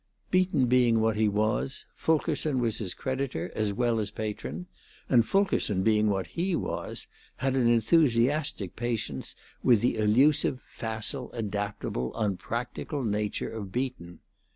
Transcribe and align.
Beaton 0.31 0.65
being 0.65 0.99
what 0.99 1.15
he 1.15 1.27
was, 1.29 1.85
Fulkerson 1.95 2.59
was 2.59 2.79
his 2.79 2.95
creditor 2.95 3.51
as 3.53 3.71
well 3.71 3.99
as 3.99 4.09
patron; 4.09 4.65
and 5.07 5.23
Fulkerson 5.27 5.83
being 5.83 6.09
what 6.09 6.25
he 6.35 6.55
was, 6.55 7.05
had 7.35 7.53
an 7.55 7.67
enthusiastic 7.67 8.75
patience 8.75 9.35
with 9.61 9.81
the 9.81 9.97
elusive, 9.97 10.59
facile, 10.65 11.29
adaptable, 11.33 12.11
unpractical 12.17 13.03
nature 13.03 13.51
of 13.51 13.71
Beaton. 13.71 14.21